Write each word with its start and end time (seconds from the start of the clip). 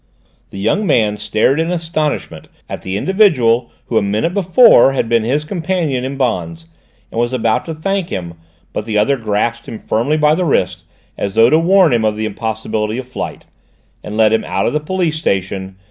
The 0.49 0.57
young 0.57 0.87
man 0.87 1.15
stared 1.17 1.59
in 1.59 1.71
astonishment 1.71 2.47
at 2.67 2.81
the 2.81 2.97
individual 2.97 3.69
who 3.85 3.99
a 3.99 4.01
minute 4.01 4.33
before 4.33 4.93
had 4.93 5.07
been 5.07 5.23
his 5.23 5.45
companion 5.45 6.03
in 6.03 6.17
bonds, 6.17 6.65
and 7.11 7.19
was 7.19 7.33
about 7.33 7.65
to 7.65 7.75
thank 7.75 8.09
him, 8.09 8.33
but 8.73 8.85
the 8.87 8.97
other 8.97 9.15
grasped 9.15 9.67
him 9.67 9.77
firmly 9.77 10.17
by 10.17 10.33
the 10.33 10.43
wrist, 10.43 10.85
as 11.19 11.35
though 11.35 11.51
to 11.51 11.59
warn 11.59 11.93
him 11.93 12.03
of 12.03 12.15
the 12.15 12.25
impossibility 12.25 12.97
of 12.97 13.07
flight, 13.07 13.45
and 14.03 14.17
led 14.17 14.33
him 14.33 14.43
out 14.43 14.65
of 14.65 14.73
the 14.73 14.79
police 14.79 15.17
station. 15.17 15.75